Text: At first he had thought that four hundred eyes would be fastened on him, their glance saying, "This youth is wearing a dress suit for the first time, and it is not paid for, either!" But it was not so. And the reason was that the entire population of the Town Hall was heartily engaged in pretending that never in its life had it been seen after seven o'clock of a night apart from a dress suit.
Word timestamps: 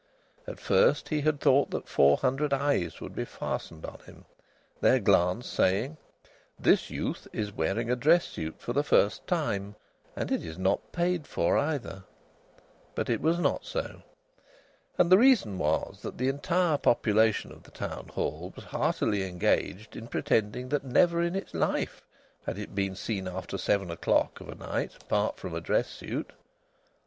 At 0.47 0.59
first 0.59 1.09
he 1.09 1.21
had 1.21 1.39
thought 1.39 1.69
that 1.69 1.87
four 1.87 2.17
hundred 2.17 2.53
eyes 2.55 2.99
would 2.99 3.13
be 3.15 3.23
fastened 3.23 3.85
on 3.85 3.99
him, 3.99 4.25
their 4.79 4.99
glance 4.99 5.45
saying, 5.45 5.95
"This 6.59 6.89
youth 6.89 7.27
is 7.31 7.51
wearing 7.53 7.91
a 7.91 7.95
dress 7.95 8.25
suit 8.25 8.55
for 8.57 8.73
the 8.73 8.83
first 8.83 9.27
time, 9.27 9.75
and 10.15 10.31
it 10.31 10.43
is 10.43 10.57
not 10.57 10.91
paid 10.91 11.27
for, 11.27 11.55
either!" 11.55 12.01
But 12.95 13.11
it 13.11 13.21
was 13.21 13.37
not 13.37 13.63
so. 13.63 14.01
And 14.97 15.11
the 15.11 15.19
reason 15.19 15.59
was 15.59 16.01
that 16.01 16.17
the 16.17 16.29
entire 16.29 16.79
population 16.79 17.51
of 17.51 17.61
the 17.61 17.69
Town 17.69 18.07
Hall 18.07 18.51
was 18.55 18.65
heartily 18.65 19.21
engaged 19.29 19.95
in 19.95 20.07
pretending 20.07 20.69
that 20.69 20.83
never 20.83 21.21
in 21.21 21.35
its 21.35 21.53
life 21.53 22.01
had 22.47 22.57
it 22.57 22.73
been 22.73 22.95
seen 22.95 23.27
after 23.27 23.55
seven 23.55 23.91
o'clock 23.91 24.41
of 24.41 24.49
a 24.49 24.55
night 24.55 24.93
apart 25.03 25.37
from 25.37 25.53
a 25.53 25.61
dress 25.61 25.89
suit. 25.89 26.31